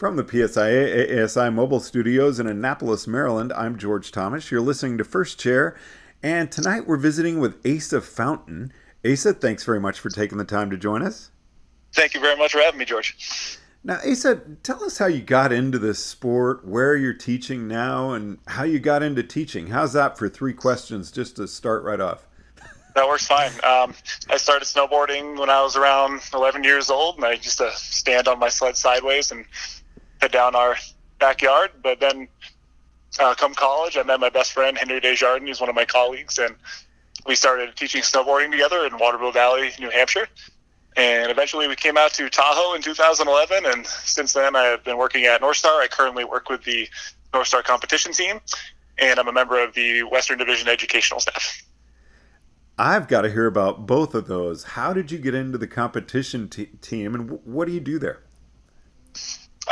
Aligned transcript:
From 0.00 0.16
the 0.16 0.24
PSIA 0.24 1.22
ASI 1.22 1.50
mobile 1.50 1.78
studios 1.78 2.40
in 2.40 2.46
Annapolis, 2.46 3.06
Maryland, 3.06 3.52
I'm 3.52 3.76
George 3.76 4.10
Thomas. 4.10 4.50
You're 4.50 4.62
listening 4.62 4.96
to 4.96 5.04
First 5.04 5.38
Chair, 5.38 5.76
and 6.22 6.50
tonight 6.50 6.86
we're 6.86 6.96
visiting 6.96 7.38
with 7.38 7.60
Asa 7.66 8.00
Fountain. 8.00 8.72
Asa, 9.04 9.34
thanks 9.34 9.62
very 9.62 9.78
much 9.78 10.00
for 10.00 10.08
taking 10.08 10.38
the 10.38 10.46
time 10.46 10.70
to 10.70 10.78
join 10.78 11.02
us. 11.02 11.32
Thank 11.92 12.14
you 12.14 12.20
very 12.20 12.34
much 12.34 12.52
for 12.52 12.62
having 12.62 12.78
me, 12.78 12.86
George. 12.86 13.58
Now, 13.84 13.98
Asa, 13.98 14.40
tell 14.62 14.82
us 14.84 14.96
how 14.96 15.04
you 15.04 15.20
got 15.20 15.52
into 15.52 15.78
this 15.78 16.02
sport, 16.02 16.66
where 16.66 16.96
you're 16.96 17.12
teaching 17.12 17.68
now, 17.68 18.12
and 18.12 18.38
how 18.46 18.62
you 18.62 18.78
got 18.78 19.02
into 19.02 19.22
teaching. 19.22 19.66
How's 19.66 19.92
that 19.92 20.16
for 20.16 20.30
three 20.30 20.54
questions 20.54 21.10
just 21.10 21.36
to 21.36 21.46
start 21.46 21.84
right 21.84 22.00
off? 22.00 22.26
That 22.94 23.06
works 23.06 23.26
fine. 23.26 23.52
Um, 23.62 23.94
I 24.30 24.38
started 24.38 24.64
snowboarding 24.64 25.38
when 25.38 25.50
I 25.50 25.60
was 25.62 25.76
around 25.76 26.22
11 26.32 26.64
years 26.64 26.88
old, 26.88 27.16
and 27.16 27.26
I 27.26 27.32
used 27.32 27.58
to 27.58 27.70
stand 27.74 28.28
on 28.28 28.38
my 28.38 28.48
sled 28.48 28.78
sideways 28.78 29.30
and 29.30 29.44
head 30.20 30.32
down 30.32 30.54
our 30.54 30.76
backyard. 31.18 31.70
But 31.82 32.00
then, 32.00 32.28
uh, 33.18 33.34
come 33.34 33.54
college, 33.54 33.96
I 33.96 34.02
met 34.02 34.20
my 34.20 34.30
best 34.30 34.52
friend 34.52 34.76
Henry 34.76 35.00
Desjardins. 35.00 35.48
He's 35.48 35.60
one 35.60 35.68
of 35.68 35.74
my 35.74 35.84
colleagues, 35.84 36.38
and 36.38 36.54
we 37.26 37.34
started 37.34 37.76
teaching 37.76 38.02
snowboarding 38.02 38.50
together 38.50 38.86
in 38.86 38.98
Waterville 38.98 39.32
Valley, 39.32 39.70
New 39.78 39.90
Hampshire. 39.90 40.28
And 40.96 41.30
eventually, 41.30 41.68
we 41.68 41.76
came 41.76 41.96
out 41.96 42.12
to 42.14 42.28
Tahoe 42.28 42.74
in 42.74 42.82
2011, 42.82 43.64
and 43.64 43.86
since 43.86 44.32
then, 44.32 44.56
I 44.56 44.64
have 44.64 44.84
been 44.84 44.98
working 44.98 45.24
at 45.24 45.40
Northstar. 45.40 45.80
I 45.80 45.86
currently 45.88 46.24
work 46.24 46.48
with 46.48 46.64
the 46.64 46.88
Northstar 47.32 47.62
competition 47.62 48.12
team, 48.12 48.40
and 48.98 49.18
I'm 49.20 49.28
a 49.28 49.32
member 49.32 49.62
of 49.62 49.74
the 49.74 50.02
Western 50.02 50.38
Division 50.38 50.68
educational 50.68 51.20
staff. 51.20 51.62
I've 52.76 53.08
got 53.08 53.22
to 53.22 53.30
hear 53.30 53.46
about 53.46 53.86
both 53.86 54.14
of 54.14 54.26
those. 54.26 54.64
How 54.64 54.92
did 54.92 55.12
you 55.12 55.18
get 55.18 55.34
into 55.34 55.58
the 55.58 55.66
competition 55.66 56.48
team, 56.48 57.14
and 57.14 57.28
w- 57.28 57.42
what 57.44 57.68
do 57.68 57.72
you 57.72 57.80
do 57.80 57.98
there? 57.98 58.22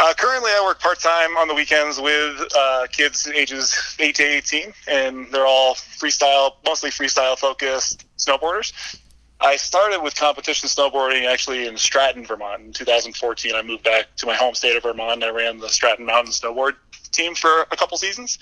Uh, 0.00 0.14
currently, 0.14 0.52
I 0.52 0.62
work 0.64 0.78
part 0.78 1.00
time 1.00 1.36
on 1.36 1.48
the 1.48 1.54
weekends 1.54 2.00
with 2.00 2.40
uh, 2.56 2.86
kids 2.92 3.26
ages 3.26 3.96
8 3.98 4.14
to 4.14 4.22
18, 4.22 4.72
and 4.86 5.26
they're 5.32 5.44
all 5.44 5.74
freestyle, 5.74 6.52
mostly 6.64 6.90
freestyle 6.90 7.36
focused 7.36 8.06
snowboarders. 8.16 9.00
I 9.40 9.56
started 9.56 10.00
with 10.00 10.14
competition 10.14 10.68
snowboarding 10.68 11.26
actually 11.26 11.66
in 11.66 11.76
Stratton, 11.76 12.24
Vermont. 12.24 12.62
In 12.62 12.72
2014, 12.72 13.56
I 13.56 13.62
moved 13.62 13.82
back 13.82 14.14
to 14.18 14.26
my 14.26 14.34
home 14.34 14.54
state 14.54 14.76
of 14.76 14.84
Vermont. 14.84 15.14
And 15.14 15.24
I 15.24 15.30
ran 15.30 15.58
the 15.58 15.68
Stratton 15.68 16.06
Mountain 16.06 16.32
Snowboard 16.32 16.74
team 17.10 17.34
for 17.34 17.62
a 17.62 17.76
couple 17.76 17.96
seasons, 17.98 18.38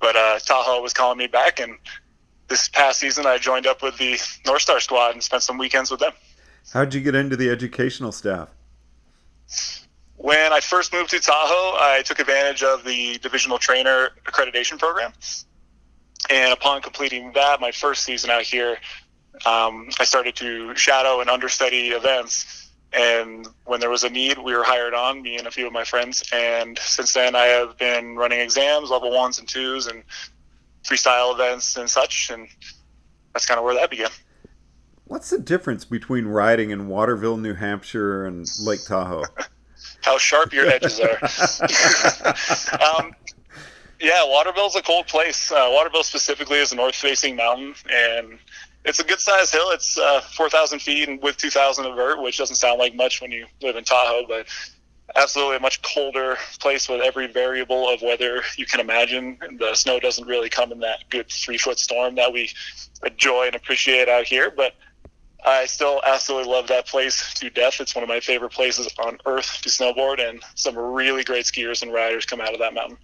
but 0.00 0.14
uh, 0.14 0.38
Tahoe 0.38 0.80
was 0.82 0.92
calling 0.92 1.18
me 1.18 1.26
back, 1.26 1.58
and 1.58 1.76
this 2.46 2.68
past 2.68 3.00
season 3.00 3.26
I 3.26 3.38
joined 3.38 3.66
up 3.66 3.82
with 3.82 3.98
the 3.98 4.12
Northstar 4.44 4.80
squad 4.80 5.14
and 5.14 5.22
spent 5.22 5.42
some 5.42 5.58
weekends 5.58 5.90
with 5.90 5.98
them. 5.98 6.12
How'd 6.72 6.94
you 6.94 7.00
get 7.00 7.16
into 7.16 7.36
the 7.36 7.50
educational 7.50 8.12
staff? 8.12 8.50
When 10.26 10.52
I 10.52 10.58
first 10.58 10.92
moved 10.92 11.10
to 11.10 11.20
Tahoe, 11.20 11.78
I 11.78 12.02
took 12.04 12.18
advantage 12.18 12.64
of 12.64 12.82
the 12.82 13.16
divisional 13.18 13.58
trainer 13.58 14.10
accreditation 14.24 14.76
program. 14.76 15.12
And 16.28 16.52
upon 16.52 16.82
completing 16.82 17.30
that, 17.34 17.60
my 17.60 17.70
first 17.70 18.02
season 18.02 18.30
out 18.30 18.42
here, 18.42 18.76
um, 19.46 19.88
I 20.00 20.04
started 20.04 20.34
to 20.34 20.74
shadow 20.74 21.20
and 21.20 21.30
understudy 21.30 21.90
events. 21.90 22.72
And 22.92 23.46
when 23.66 23.78
there 23.78 23.88
was 23.88 24.02
a 24.02 24.10
need, 24.10 24.38
we 24.38 24.52
were 24.52 24.64
hired 24.64 24.94
on, 24.94 25.22
me 25.22 25.38
and 25.38 25.46
a 25.46 25.50
few 25.52 25.64
of 25.64 25.72
my 25.72 25.84
friends. 25.84 26.24
And 26.32 26.76
since 26.80 27.12
then, 27.12 27.36
I 27.36 27.44
have 27.44 27.78
been 27.78 28.16
running 28.16 28.40
exams, 28.40 28.90
level 28.90 29.12
ones 29.12 29.38
and 29.38 29.46
twos, 29.46 29.86
and 29.86 30.02
freestyle 30.82 31.34
events 31.34 31.76
and 31.76 31.88
such. 31.88 32.30
And 32.30 32.48
that's 33.32 33.46
kind 33.46 33.58
of 33.58 33.64
where 33.64 33.76
that 33.76 33.90
began. 33.90 34.10
What's 35.04 35.30
the 35.30 35.38
difference 35.38 35.84
between 35.84 36.24
riding 36.24 36.70
in 36.70 36.88
Waterville, 36.88 37.36
New 37.36 37.54
Hampshire, 37.54 38.26
and 38.26 38.44
Lake 38.58 38.84
Tahoe? 38.84 39.22
how 40.02 40.18
sharp 40.18 40.52
your 40.52 40.66
edges 40.66 41.00
are. 41.00 41.18
um, 42.98 43.12
yeah, 44.00 44.24
Waterville's 44.26 44.76
a 44.76 44.82
cold 44.82 45.06
place. 45.06 45.50
Uh, 45.50 45.68
Waterville 45.70 46.02
specifically 46.02 46.58
is 46.58 46.72
a 46.72 46.76
north-facing 46.76 47.34
mountain, 47.34 47.74
and 47.90 48.38
it's 48.84 49.00
a 49.00 49.04
good-sized 49.04 49.52
hill. 49.52 49.70
It's 49.70 49.98
uh, 49.98 50.20
4,000 50.20 50.80
feet 50.80 51.08
and 51.08 51.20
with 51.22 51.36
2,000 51.36 51.86
of 51.86 51.96
vert, 51.96 52.20
which 52.22 52.38
doesn't 52.38 52.56
sound 52.56 52.78
like 52.78 52.94
much 52.94 53.20
when 53.20 53.30
you 53.30 53.46
live 53.62 53.76
in 53.76 53.84
Tahoe, 53.84 54.26
but 54.28 54.46
absolutely 55.14 55.56
a 55.56 55.60
much 55.60 55.80
colder 55.82 56.36
place 56.58 56.88
with 56.88 57.00
every 57.00 57.26
variable 57.26 57.88
of 57.88 58.02
weather 58.02 58.42
you 58.56 58.66
can 58.66 58.80
imagine. 58.80 59.38
The 59.58 59.74
snow 59.74 59.98
doesn't 59.98 60.26
really 60.26 60.48
come 60.50 60.72
in 60.72 60.80
that 60.80 61.08
good 61.10 61.30
three-foot 61.30 61.78
storm 61.78 62.16
that 62.16 62.32
we 62.32 62.50
enjoy 63.04 63.46
and 63.46 63.54
appreciate 63.54 64.08
out 64.08 64.24
here, 64.26 64.50
but 64.50 64.74
I 65.46 65.66
still 65.66 66.02
absolutely 66.04 66.52
love 66.52 66.66
that 66.66 66.88
place 66.88 67.32
to 67.34 67.48
death. 67.50 67.80
It's 67.80 67.94
one 67.94 68.02
of 68.02 68.08
my 68.08 68.18
favorite 68.18 68.50
places 68.50 68.88
on 68.98 69.18
earth 69.26 69.60
to 69.62 69.68
snowboard, 69.68 70.18
and 70.28 70.42
some 70.56 70.76
really 70.76 71.22
great 71.22 71.44
skiers 71.44 71.82
and 71.82 71.92
riders 71.92 72.26
come 72.26 72.40
out 72.40 72.52
of 72.52 72.58
that 72.58 72.74
mountain. 72.74 72.98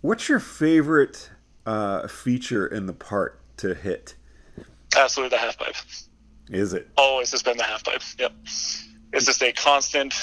What's 0.00 0.26
your 0.26 0.40
favorite 0.40 1.30
uh, 1.66 2.08
feature 2.08 2.66
in 2.66 2.86
the 2.86 2.94
park 2.94 3.42
to 3.58 3.74
hit? 3.74 4.14
Absolutely 4.96 5.36
the 5.36 5.42
half 5.42 5.58
pipe. 5.58 5.74
Is 6.48 6.72
it? 6.72 6.88
Always 6.96 7.30
has 7.32 7.42
been 7.42 7.58
the 7.58 7.62
half 7.62 7.84
pipe. 7.84 8.00
Yep. 8.18 8.32
It's 9.12 9.26
just 9.26 9.42
a 9.42 9.52
constant 9.52 10.14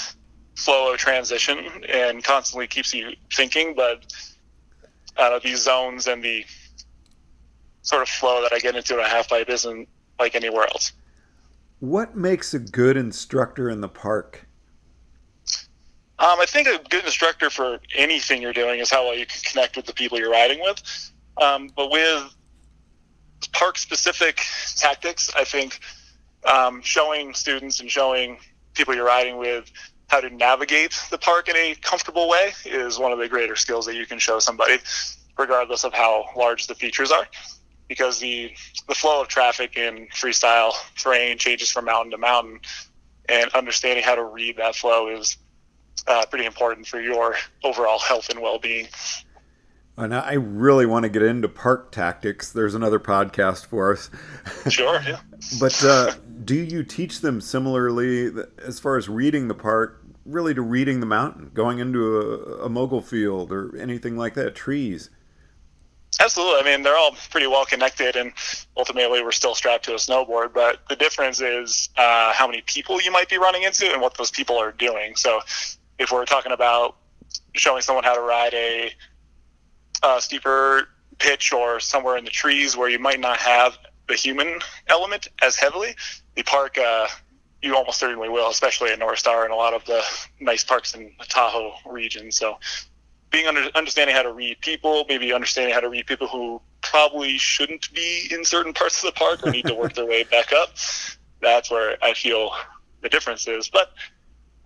flow 0.56 0.92
of 0.92 0.98
transition 0.98 1.84
and 1.88 2.24
constantly 2.24 2.66
keeps 2.66 2.92
you 2.92 3.12
thinking, 3.32 3.74
but 3.76 4.12
uh, 5.16 5.38
these 5.38 5.62
zones 5.62 6.08
and 6.08 6.22
the 6.22 6.44
sort 7.82 8.02
of 8.02 8.08
flow 8.08 8.42
that 8.42 8.52
I 8.52 8.58
get 8.58 8.74
into 8.74 8.94
in 8.94 9.00
a 9.00 9.08
half 9.08 9.28
pipe 9.28 9.48
isn't 9.48 9.88
like 10.18 10.34
anywhere 10.34 10.64
else. 10.64 10.92
What 11.80 12.16
makes 12.16 12.54
a 12.54 12.58
good 12.58 12.96
instructor 12.96 13.70
in 13.70 13.80
the 13.80 13.88
park? 13.88 14.46
Um, 16.20 16.40
I 16.40 16.46
think 16.46 16.66
a 16.66 16.80
good 16.88 17.04
instructor 17.04 17.50
for 17.50 17.78
anything 17.94 18.42
you're 18.42 18.52
doing 18.52 18.80
is 18.80 18.90
how 18.90 19.04
well 19.04 19.16
you 19.16 19.26
can 19.26 19.40
connect 19.44 19.76
with 19.76 19.86
the 19.86 19.92
people 19.92 20.18
you're 20.18 20.30
riding 20.30 20.60
with. 20.60 21.12
Um, 21.40 21.70
but 21.76 21.92
with 21.92 22.34
park 23.52 23.78
specific 23.78 24.40
tactics, 24.76 25.30
I 25.36 25.44
think 25.44 25.78
um, 26.44 26.82
showing 26.82 27.32
students 27.34 27.78
and 27.78 27.88
showing 27.88 28.38
people 28.74 28.96
you're 28.96 29.06
riding 29.06 29.36
with 29.36 29.70
how 30.08 30.20
to 30.20 30.30
navigate 30.30 31.00
the 31.12 31.18
park 31.18 31.48
in 31.48 31.54
a 31.56 31.76
comfortable 31.76 32.28
way 32.28 32.52
is 32.64 32.98
one 32.98 33.12
of 33.12 33.18
the 33.18 33.28
greater 33.28 33.54
skills 33.54 33.86
that 33.86 33.94
you 33.94 34.06
can 34.06 34.18
show 34.18 34.40
somebody, 34.40 34.78
regardless 35.38 35.84
of 35.84 35.94
how 35.94 36.24
large 36.36 36.66
the 36.66 36.74
features 36.74 37.12
are 37.12 37.28
because 37.88 38.20
the 38.20 38.52
the 38.86 38.94
flow 38.94 39.22
of 39.22 39.28
traffic 39.28 39.76
in 39.76 40.06
freestyle 40.08 40.72
terrain 40.96 41.38
changes 41.38 41.70
from 41.70 41.86
mountain 41.86 42.10
to 42.12 42.18
mountain, 42.18 42.60
and 43.28 43.50
understanding 43.52 44.04
how 44.04 44.14
to 44.14 44.24
read 44.24 44.56
that 44.58 44.76
flow 44.76 45.08
is 45.08 45.36
uh, 46.06 46.24
pretty 46.30 46.46
important 46.46 46.86
for 46.86 47.00
your 47.00 47.34
overall 47.64 47.98
health 47.98 48.28
and 48.30 48.40
well 48.40 48.58
being. 48.58 48.86
And 49.96 50.14
I 50.14 50.34
really 50.34 50.86
want 50.86 51.02
to 51.02 51.08
get 51.08 51.22
into 51.22 51.48
park 51.48 51.90
tactics. 51.90 52.52
There's 52.52 52.76
another 52.76 53.00
podcast 53.00 53.66
for 53.66 53.92
us. 53.92 54.10
Sure. 54.68 55.00
Yeah. 55.06 55.20
but 55.60 55.84
uh, 55.84 56.12
do 56.44 56.54
you 56.54 56.82
teach 56.82 57.20
them 57.20 57.40
similarly 57.40 58.30
as 58.64 58.78
far 58.80 58.96
as 58.96 59.08
reading 59.08 59.48
the 59.48 59.54
park, 59.54 60.04
really 60.24 60.54
to 60.54 60.62
reading 60.62 61.00
the 61.00 61.06
mountain, 61.06 61.50
going 61.54 61.78
into 61.78 62.18
a, 62.18 62.64
a 62.64 62.68
mogul 62.68 63.00
field 63.00 63.50
or 63.50 63.76
anything 63.76 64.16
like 64.16 64.34
that, 64.34 64.54
trees? 64.54 65.10
Absolutely. 66.20 66.60
I 66.60 66.64
mean, 66.64 66.82
they're 66.82 66.96
all 66.96 67.14
pretty 67.30 67.46
well 67.46 67.64
connected, 67.64 68.16
and 68.16 68.32
ultimately, 68.76 69.22
we're 69.22 69.30
still 69.32 69.54
strapped 69.54 69.84
to 69.84 69.92
a 69.92 69.96
snowboard. 69.96 70.52
But 70.52 70.80
the 70.88 70.96
difference 70.96 71.40
is 71.40 71.88
uh, 71.96 72.32
how 72.32 72.46
many 72.46 72.62
people 72.62 73.00
you 73.00 73.12
might 73.12 73.28
be 73.28 73.38
running 73.38 73.62
into 73.62 73.90
and 73.92 74.02
what 74.02 74.16
those 74.16 74.30
people 74.30 74.56
are 74.58 74.72
doing. 74.72 75.14
So, 75.14 75.40
if 75.98 76.10
we're 76.10 76.24
talking 76.24 76.52
about 76.52 76.96
showing 77.54 77.82
someone 77.82 78.04
how 78.04 78.14
to 78.14 78.20
ride 78.20 78.54
a, 78.54 78.92
a 80.02 80.20
steeper 80.20 80.88
pitch 81.18 81.52
or 81.52 81.78
somewhere 81.80 82.16
in 82.16 82.24
the 82.24 82.30
trees 82.30 82.76
where 82.76 82.88
you 82.88 82.98
might 82.98 83.20
not 83.20 83.38
have 83.38 83.78
the 84.08 84.14
human 84.14 84.58
element 84.88 85.28
as 85.42 85.56
heavily, 85.56 85.94
the 86.34 86.42
park 86.42 86.78
uh, 86.78 87.06
you 87.62 87.76
almost 87.76 87.98
certainly 87.98 88.28
will, 88.28 88.48
especially 88.48 88.92
in 88.92 89.00
Northstar 89.00 89.44
and 89.44 89.52
a 89.52 89.56
lot 89.56 89.74
of 89.74 89.84
the 89.84 90.02
nice 90.40 90.64
parks 90.64 90.94
in 90.94 91.12
the 91.18 91.24
Tahoe 91.26 91.74
region. 91.86 92.30
So 92.30 92.58
being 93.30 93.46
under, 93.46 93.70
understanding 93.74 94.14
how 94.14 94.22
to 94.22 94.32
read 94.32 94.60
people, 94.60 95.04
maybe 95.08 95.32
understanding 95.32 95.74
how 95.74 95.80
to 95.80 95.88
read 95.88 96.06
people 96.06 96.26
who 96.26 96.60
probably 96.82 97.38
shouldn't 97.38 97.92
be 97.92 98.28
in 98.30 98.44
certain 98.44 98.72
parts 98.72 99.02
of 99.02 99.12
the 99.12 99.18
park 99.18 99.46
or 99.46 99.50
need 99.50 99.66
to 99.66 99.74
work 99.74 99.94
their 99.94 100.06
way 100.06 100.24
back 100.24 100.52
up. 100.52 100.70
That's 101.40 101.70
where 101.70 101.96
I 102.02 102.14
feel 102.14 102.52
the 103.02 103.08
difference 103.08 103.46
is. 103.46 103.68
But 103.68 103.92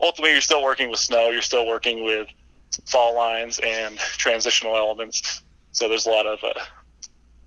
ultimately, 0.00 0.32
you're 0.32 0.40
still 0.40 0.62
working 0.62 0.90
with 0.90 1.00
snow. 1.00 1.30
You're 1.30 1.42
still 1.42 1.66
working 1.66 2.04
with 2.04 2.28
fall 2.86 3.14
lines 3.14 3.60
and 3.62 3.98
transitional 3.98 4.76
elements. 4.76 5.42
So 5.72 5.88
there's 5.88 6.06
a 6.06 6.10
lot 6.10 6.26
of 6.26 6.42
uh, 6.44 6.52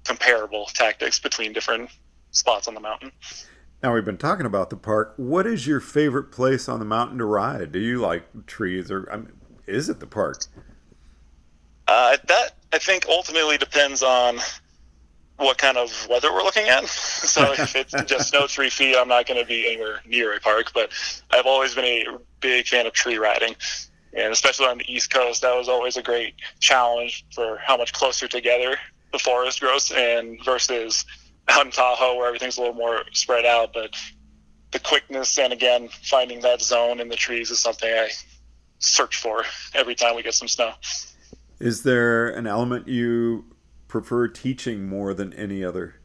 comparable 0.03 0.65
tactics 0.73 1.19
between 1.19 1.53
different 1.53 1.89
spots 2.31 2.67
on 2.67 2.73
the 2.73 2.79
mountain. 2.79 3.11
Now 3.81 3.93
we've 3.93 4.05
been 4.05 4.17
talking 4.17 4.45
about 4.45 4.69
the 4.69 4.77
park. 4.77 5.13
What 5.17 5.45
is 5.45 5.67
your 5.67 5.79
favorite 5.79 6.31
place 6.31 6.67
on 6.67 6.79
the 6.79 6.85
mountain 6.85 7.17
to 7.19 7.25
ride? 7.25 7.71
Do 7.71 7.79
you 7.79 7.99
like 7.99 8.47
trees, 8.47 8.89
or 8.89 9.07
I 9.11 9.17
mean, 9.17 9.33
is 9.67 9.89
it 9.89 9.99
the 9.99 10.07
park? 10.07 10.43
Uh, 11.87 12.17
that 12.27 12.51
I 12.73 12.79
think 12.79 13.05
ultimately 13.07 13.57
depends 13.57 14.03
on 14.03 14.39
what 15.37 15.57
kind 15.57 15.77
of 15.77 16.07
weather 16.09 16.31
we're 16.31 16.43
looking 16.43 16.67
at. 16.67 16.85
so 16.87 17.53
if 17.53 17.75
it's 17.75 17.93
just 18.03 18.29
snow 18.29 18.47
three 18.47 18.69
feet, 18.69 18.95
I'm 18.95 19.07
not 19.07 19.27
going 19.27 19.39
to 19.39 19.45
be 19.45 19.67
anywhere 19.67 20.01
near 20.05 20.35
a 20.35 20.39
park. 20.39 20.71
But 20.73 20.91
I've 21.31 21.45
always 21.45 21.75
been 21.75 21.85
a 21.85 22.17
big 22.39 22.67
fan 22.67 22.85
of 22.85 22.93
tree 22.93 23.17
riding. 23.17 23.55
And 24.13 24.31
especially 24.31 24.67
on 24.67 24.77
the 24.77 24.91
East 24.91 25.11
Coast, 25.11 25.41
that 25.41 25.55
was 25.55 25.67
always 25.67 25.97
a 25.97 26.01
great 26.01 26.35
challenge 26.59 27.25
for 27.33 27.57
how 27.57 27.75
much 27.75 27.91
closer 27.91 28.27
together 28.27 28.77
the 29.11 29.19
forest 29.19 29.59
grows 29.59 29.91
and 29.91 30.43
versus 30.43 31.05
out 31.47 31.65
in 31.65 31.71
Tahoe 31.71 32.15
where 32.15 32.27
everything's 32.27 32.57
a 32.57 32.61
little 32.61 32.75
more 32.75 33.03
spread 33.11 33.45
out. 33.45 33.73
But 33.73 33.95
the 34.71 34.79
quickness 34.79 35.37
and 35.37 35.53
again 35.53 35.89
finding 35.89 36.41
that 36.41 36.61
zone 36.61 36.99
in 36.99 37.09
the 37.09 37.15
trees 37.15 37.51
is 37.51 37.59
something 37.59 37.89
I 37.89 38.09
search 38.79 39.17
for 39.17 39.43
every 39.73 39.95
time 39.95 40.15
we 40.15 40.23
get 40.23 40.33
some 40.33 40.47
snow. 40.47 40.73
Is 41.59 41.83
there 41.83 42.27
an 42.27 42.47
element 42.47 42.87
you 42.87 43.45
prefer 43.87 44.27
teaching 44.27 44.87
more 44.87 45.13
than 45.13 45.33
any 45.33 45.63
other? 45.63 45.95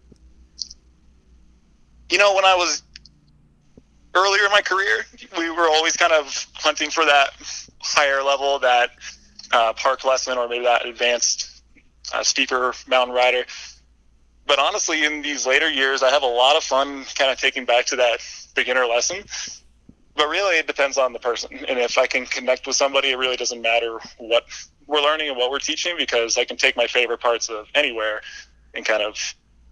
You 2.11 2.19
know, 2.19 2.35
when 2.35 2.45
I 2.45 2.55
was 2.55 2.83
earlier 4.15 4.45
in 4.45 4.51
my 4.53 4.63
career, 4.63 5.05
we 5.39 5.51
were 5.51 5.69
always 5.69 5.97
kind 5.97 6.13
of 6.13 6.47
hunting 6.55 6.91
for 6.91 7.05
that 7.05 7.31
higher 7.81 8.23
level, 8.23 8.59
that 8.61 8.91
uh, 9.53 9.73
park 9.73 10.05
lesson, 10.05 10.39
or 10.39 10.49
maybe 10.49 10.65
that 10.65 10.87
advanced, 10.87 11.63
uh, 12.13 12.23
steeper 12.23 12.73
mountain 12.87 13.15
rider. 13.15 13.45
But 14.47 14.59
honestly, 14.59 15.05
in 15.05 15.23
these 15.23 15.47
later 15.47 15.71
years, 15.71 16.03
I 16.03 16.11
have 16.11 16.23
a 16.23 16.27
lot 16.27 16.57
of 16.57 16.65
fun 16.65 17.05
kind 17.17 17.31
of 17.31 17.39
taking 17.39 17.65
back 17.65 17.87
to 17.87 17.97
that 17.97 18.21
beginner 18.55 18.87
lesson. 18.87 19.25
But 20.17 20.29
really, 20.29 20.59
it 20.59 20.67
depends 20.67 20.99
on 20.99 21.13
the 21.13 21.19
person. 21.19 21.53
And 21.69 21.79
if 21.79 21.97
I 21.97 22.07
can 22.07 22.27
connect 22.27 22.67
with 22.67 22.77
somebody, 22.77 23.11
it 23.11 23.17
really 23.17 23.37
doesn't 23.37 23.63
matter 23.63 23.99
what 24.19 24.45
we're 24.91 25.01
learning 25.01 25.29
and 25.29 25.39
what 25.39 25.51
we're 25.51 25.61
teaching 25.61 25.95
because 25.97 26.37
I 26.37 26.45
can 26.45 26.57
take 26.57 26.77
my 26.77 26.89
favorite 26.89 27.21
parts 27.21 27.49
of 27.49 27.69
anywhere 27.75 28.23
and 28.75 28.85
kind 28.85 29.03
of 29.03 29.17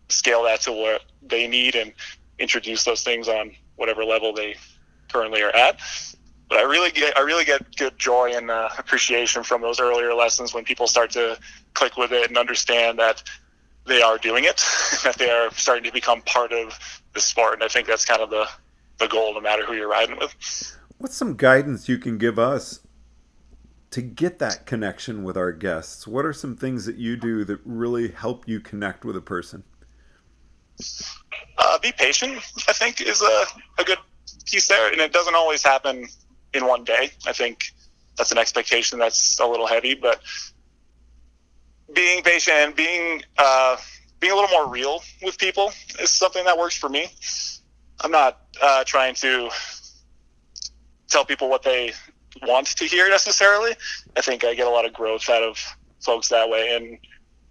scale 0.09 0.45
that 0.45 0.61
to 0.63 0.73
what 0.73 1.03
they 1.23 1.49
need 1.49 1.75
and 1.75 1.93
introduce 2.39 2.85
those 2.85 3.03
things 3.03 3.29
on 3.29 3.51
whatever 3.77 4.05
level 4.05 4.33
they 4.33 4.55
currently 5.13 5.43
are 5.43 5.55
at. 5.55 5.81
But 6.49 6.59
I 6.59 6.63
really 6.63 6.91
get 6.93 7.19
I 7.19 7.21
really 7.21 7.45
get 7.45 7.77
good 7.77 7.99
joy 7.99 8.31
and 8.35 8.51
uh, 8.51 8.69
appreciation 8.79 9.43
from 9.43 9.61
those 9.61 9.81
earlier 9.81 10.15
lessons 10.15 10.55
when 10.55 10.65
people 10.65 10.87
start 10.87 11.11
to 11.11 11.39
click 11.75 11.97
with 11.97 12.13
it 12.13 12.29
and 12.29 12.39
understand 12.39 12.99
that 13.01 13.23
they 13.87 14.01
are 14.01 14.19
doing 14.19 14.45
it, 14.45 14.57
that 15.05 15.17
they 15.19 15.31
are 15.31 15.51
starting 15.51 15.85
to 15.85 15.93
become 15.93 16.23
part 16.23 16.53
of 16.53 16.79
the 17.13 17.21
sport. 17.21 17.55
And 17.55 17.65
I 17.65 17.69
think 17.69 17.89
that's 17.89 18.05
kind 18.05 18.23
of 18.23 18.31
the 18.31 18.47
the 18.99 19.09
goal, 19.09 19.35
no 19.35 19.41
matter 19.41 19.65
who 19.65 19.75
you're 19.75 19.89
riding 19.89 20.17
with. 20.17 20.35
What's 20.99 21.17
some 21.17 21.37
guidance 21.37 21.89
you 21.89 21.99
can 21.99 22.19
give 22.19 22.39
us 22.39 22.81
to 23.91 24.03
get 24.03 24.39
that 24.39 24.67
connection 24.67 25.25
with 25.25 25.37
our 25.37 25.53
guests? 25.53 26.07
What 26.07 26.25
are 26.25 26.33
some 26.33 26.57
things 26.57 26.85
that 26.87 26.97
you 26.97 27.17
do 27.17 27.45
that 27.45 27.61
really 27.65 28.09
help 28.09 28.47
you 28.47 28.61
connect 28.61 29.05
with 29.05 29.17
a 29.17 29.21
person? 29.21 29.65
Uh, 31.57 31.79
be 31.79 31.93
patient, 31.93 32.35
I 32.69 32.73
think, 32.73 33.01
is 33.01 33.23
a, 33.23 33.45
a 33.81 33.85
good 33.85 33.99
piece 34.45 34.69
there. 34.69 34.93
And 34.93 35.01
it 35.01 35.13
doesn't 35.13 35.35
always 35.35 35.63
happen 35.63 36.07
in 36.55 36.67
one 36.67 36.85
day. 36.85 37.11
I 37.27 37.33
think 37.33 37.73
that's 38.17 38.33
an 38.33 38.39
expectation 38.39 38.99
that's 38.99 39.39
a 39.39 39.47
little 39.47 39.67
heavy, 39.67 39.95
but 39.95 40.21
being 41.95 42.23
patient 42.23 42.57
and 42.57 42.77
being 42.77 43.23
uh, 43.39 43.77
being 44.21 44.33
a 44.33 44.37
little 44.37 44.51
more 44.51 44.69
real 44.69 45.01
with 45.23 45.39
people 45.39 45.73
is 46.01 46.11
something 46.11 46.45
that 46.45 46.59
works 46.59 46.77
for 46.77 46.89
me. 46.89 47.07
I'm 48.01 48.11
not 48.11 48.41
uh, 48.61 48.85
trying 48.85 49.15
to 49.17 49.51
tell 51.09 51.25
people 51.25 51.49
what 51.49 51.63
they 51.63 51.93
want 52.47 52.67
to 52.69 52.85
hear 52.85 53.09
necessarily. 53.09 53.75
I 54.17 54.21
think 54.21 54.45
I 54.45 54.55
get 54.55 54.67
a 54.67 54.71
lot 54.71 54.85
of 54.85 54.93
growth 54.93 55.29
out 55.29 55.43
of 55.43 55.59
folks 56.01 56.29
that 56.29 56.49
way, 56.49 56.77
and 56.77 56.99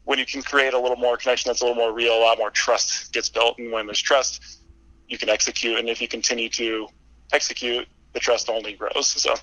when 0.07 0.17
you 0.19 0.25
can 0.25 0.41
create 0.41 0.73
a 0.73 0.79
little 0.79 0.95
more 0.95 1.17
connection 1.17 1.49
that's 1.49 1.61
a 1.61 1.65
little 1.65 1.75
more 1.75 1.91
real, 1.93 2.13
a 2.13 2.23
lot 2.23 2.37
more 2.37 2.49
trust 2.49 3.11
gets 3.11 3.27
built. 3.27 3.59
And 3.59 3.73
when 3.73 3.87
there's 3.87 4.01
trust, 4.01 4.61
you 5.09 5.17
can 5.17 5.27
execute. 5.27 5.77
And 5.77 5.89
if 5.89 6.01
you 6.01 6.07
continue 6.07 6.47
to 6.51 6.87
execute, 7.33 7.85
the 8.13 8.19
trust 8.21 8.49
only 8.49 8.71
grows. 8.71 9.07
So 9.07 9.35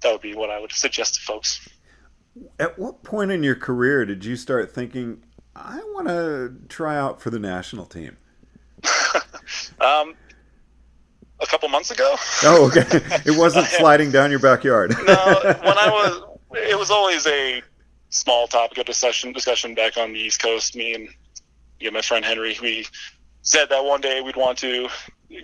that 0.00 0.10
would 0.10 0.20
be 0.20 0.34
what 0.34 0.50
I 0.50 0.60
would 0.60 0.72
suggest 0.72 1.14
to 1.14 1.20
folks. 1.20 1.68
At 2.58 2.76
what 2.76 3.04
point 3.04 3.30
in 3.30 3.44
your 3.44 3.54
career 3.54 4.04
did 4.04 4.24
you 4.24 4.34
start 4.34 4.74
thinking, 4.74 5.22
I 5.54 5.76
want 5.94 6.08
to 6.08 6.56
try 6.68 6.96
out 6.96 7.22
for 7.22 7.30
the 7.30 7.38
national 7.38 7.86
team? 7.86 8.16
um, 9.80 10.14
a 11.46 11.50
couple 11.50 11.68
months 11.68 11.90
ago. 11.90 12.16
Oh, 12.42 12.66
okay. 12.66 12.84
It 13.24 13.36
wasn't 13.38 13.66
sliding 13.78 14.10
down 14.10 14.30
your 14.30 14.40
backyard. 14.40 14.90
no, 15.06 15.40
when 15.42 15.78
I 15.78 15.88
was, 15.90 16.22
it 16.52 16.78
was 16.78 16.90
always 16.90 17.26
a 17.26 17.62
small 18.10 18.46
topic 18.46 18.78
of 18.78 18.86
discussion 18.86 19.32
discussion 19.32 19.74
back 19.74 19.96
on 19.96 20.12
the 20.12 20.18
East 20.18 20.40
Coast. 20.40 20.76
Me 20.76 20.94
and 20.94 21.08
yeah, 21.80 21.90
my 21.90 22.02
friend 22.02 22.24
Henry, 22.24 22.56
we 22.60 22.86
said 23.42 23.68
that 23.70 23.84
one 23.84 24.00
day 24.00 24.20
we'd 24.20 24.36
want 24.36 24.58
to 24.58 24.88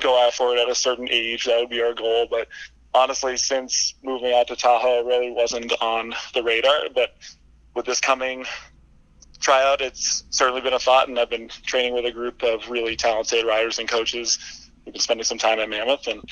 go 0.00 0.24
out 0.24 0.34
for 0.34 0.54
it 0.54 0.58
at 0.60 0.68
a 0.68 0.74
certain 0.74 1.08
age. 1.10 1.44
That 1.44 1.58
would 1.60 1.70
be 1.70 1.82
our 1.82 1.94
goal. 1.94 2.26
But 2.30 2.48
honestly, 2.94 3.36
since 3.36 3.94
moving 4.02 4.32
out 4.32 4.48
to 4.48 4.56
Tahoe, 4.56 5.00
it 5.00 5.06
really 5.06 5.30
wasn't 5.30 5.72
on 5.80 6.14
the 6.34 6.42
radar. 6.42 6.88
But 6.94 7.16
with 7.74 7.86
this 7.86 8.00
coming 8.00 8.44
tryout, 9.40 9.80
it's 9.80 10.24
certainly 10.30 10.60
been 10.60 10.72
a 10.72 10.78
thought, 10.78 11.08
and 11.08 11.18
I've 11.18 11.30
been 11.30 11.48
training 11.66 11.94
with 11.94 12.04
a 12.06 12.12
group 12.12 12.42
of 12.42 12.68
really 12.70 12.96
talented 12.96 13.44
riders 13.44 13.78
and 13.78 13.88
coaches. 13.88 14.38
We've 14.84 14.94
been 14.94 15.00
spending 15.00 15.24
some 15.24 15.38
time 15.38 15.58
at 15.58 15.68
Mammoth, 15.68 16.06
and 16.06 16.22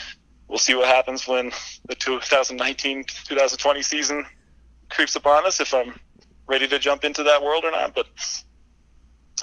we'll 0.49 0.59
see 0.59 0.75
what 0.75 0.89
happens 0.89 1.27
when 1.27 1.53
the 1.89 1.97
2019-2020 1.97 3.85
season 3.85 4.27
creeps 4.89 5.17
upon 5.17 5.47
us. 5.47 5.61
If 5.61 5.73
I'm 5.73 5.99
ready 6.47 6.67
to 6.69 6.79
jump 6.79 7.05
into 7.05 7.23
that 7.23 7.43
world 7.43 7.65
or 7.65 7.71
not, 7.71 7.95
but 7.95 8.07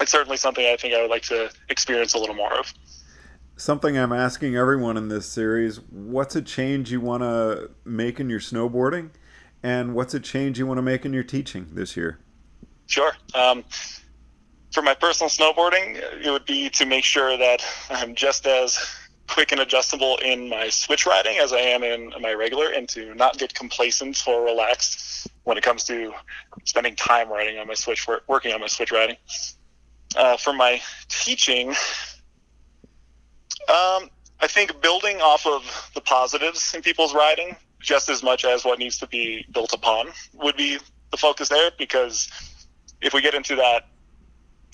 it's 0.00 0.12
certainly 0.12 0.36
something 0.36 0.64
I 0.66 0.76
think 0.76 0.94
I 0.94 1.00
would 1.00 1.10
like 1.10 1.22
to 1.24 1.50
experience 1.68 2.14
a 2.14 2.18
little 2.18 2.34
more 2.34 2.58
of. 2.58 2.72
Something 3.56 3.98
I'm 3.98 4.12
asking 4.12 4.54
everyone 4.54 4.96
in 4.96 5.08
this 5.08 5.26
series 5.26 5.80
what's 5.90 6.36
a 6.36 6.42
change 6.42 6.92
you 6.92 7.00
want 7.00 7.22
to 7.22 7.70
make 7.84 8.20
in 8.20 8.30
your 8.30 8.40
snowboarding? 8.40 9.10
And 9.62 9.94
what's 9.94 10.14
a 10.14 10.20
change 10.20 10.58
you 10.58 10.66
want 10.66 10.78
to 10.78 10.82
make 10.82 11.04
in 11.04 11.12
your 11.12 11.24
teaching 11.24 11.66
this 11.72 11.96
year? 11.96 12.20
Sure. 12.86 13.12
Um, 13.34 13.64
for 14.72 14.82
my 14.82 14.94
personal 14.94 15.30
snowboarding, 15.30 15.96
it 16.24 16.30
would 16.30 16.44
be 16.44 16.70
to 16.70 16.86
make 16.86 17.04
sure 17.04 17.36
that 17.36 17.64
I'm 17.90 18.14
just 18.14 18.46
as 18.46 18.78
quick 19.28 19.52
and 19.52 19.60
adjustable 19.60 20.16
in 20.18 20.48
my 20.48 20.68
switch 20.68 21.06
riding 21.06 21.38
as 21.38 21.52
I 21.52 21.58
am 21.58 21.82
in 21.82 22.12
my 22.20 22.32
regular, 22.32 22.70
and 22.70 22.88
to 22.90 23.14
not 23.14 23.38
get 23.38 23.54
complacent 23.54 24.22
or 24.26 24.44
relaxed 24.44 25.28
when 25.44 25.56
it 25.56 25.62
comes 25.62 25.84
to 25.84 26.12
spending 26.64 26.96
time 26.96 27.28
riding 27.28 27.58
on 27.58 27.66
my 27.66 27.74
switch, 27.74 28.06
working 28.26 28.52
on 28.52 28.60
my 28.60 28.66
switch 28.66 28.92
riding. 28.92 29.16
Uh, 30.16 30.36
for 30.38 30.54
my 30.54 30.80
teaching, 31.08 31.68
um, 33.68 34.08
I 34.40 34.46
think 34.46 34.80
building 34.80 35.20
off 35.20 35.46
of 35.46 35.90
the 35.94 36.00
positives 36.00 36.74
in 36.74 36.80
people's 36.82 37.14
riding 37.14 37.56
just 37.80 38.08
as 38.08 38.22
much 38.22 38.44
as 38.44 38.64
what 38.64 38.78
needs 38.78 38.98
to 38.98 39.06
be 39.06 39.44
built 39.52 39.72
upon 39.72 40.08
would 40.34 40.56
be 40.56 40.78
the 41.10 41.16
focus 41.16 41.48
there 41.48 41.70
because 41.78 42.30
if 43.00 43.12
we 43.12 43.20
get 43.20 43.34
into 43.34 43.56
that 43.56 43.86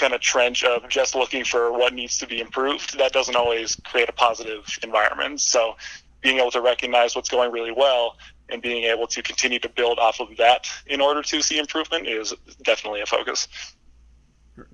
kind 0.04 0.12
of 0.12 0.20
trench 0.20 0.62
of 0.64 0.87
just 0.90 1.14
looking 1.14 1.44
for 1.44 1.73
what 1.73 1.94
needs 1.94 2.18
to 2.18 2.26
be 2.26 2.38
improved, 2.38 2.99
that 2.99 3.11
doesn't 3.11 3.37
always 3.37 3.75
create 3.87 4.06
a 4.06 4.12
positive 4.12 4.66
environment. 4.82 5.40
So 5.40 5.76
being 6.20 6.37
able 6.37 6.50
to 6.50 6.61
recognize 6.61 7.16
what's 7.16 7.30
going 7.30 7.50
really 7.50 7.73
well 7.73 8.18
and 8.50 8.61
being 8.61 8.84
able 8.84 9.06
to 9.06 9.23
continue 9.23 9.58
to 9.61 9.68
build 9.70 9.99
off 9.99 10.20
of 10.20 10.37
that 10.37 10.66
in 10.87 11.00
order 11.00 11.23
to 11.23 11.40
see 11.40 11.58
improvement 11.58 12.06
is 12.06 12.34
definitely 12.62 13.00
a 13.00 13.06
focus. 13.06 13.49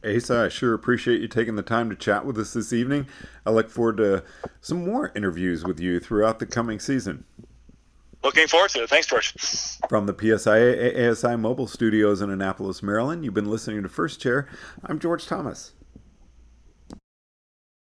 Asa, 0.04 0.46
I 0.46 0.48
sure 0.48 0.74
appreciate 0.74 1.20
you 1.20 1.28
taking 1.28 1.54
the 1.54 1.62
time 1.62 1.88
to 1.90 1.94
chat 1.94 2.26
with 2.26 2.36
us 2.36 2.52
this 2.52 2.72
evening. 2.72 3.06
I 3.46 3.50
look 3.50 3.70
forward 3.70 3.98
to 3.98 4.24
some 4.60 4.84
more 4.84 5.12
interviews 5.14 5.62
with 5.62 5.78
you 5.78 6.00
throughout 6.00 6.40
the 6.40 6.46
coming 6.46 6.80
season. 6.80 7.24
Looking 8.22 8.48
forward 8.48 8.70
to 8.70 8.82
it. 8.82 8.90
Thanks, 8.90 9.06
George. 9.06 9.32
From 9.88 10.06
the 10.06 10.12
PSIA 10.12 11.10
ASI 11.10 11.36
Mobile 11.36 11.66
Studios 11.66 12.20
in 12.20 12.30
Annapolis, 12.30 12.82
Maryland, 12.82 13.24
you've 13.24 13.34
been 13.34 13.50
listening 13.50 13.82
to 13.82 13.88
First 13.88 14.20
Chair. 14.20 14.46
I'm 14.84 14.98
George 14.98 15.26
Thomas. 15.26 15.72